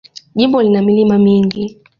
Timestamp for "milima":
0.87-1.15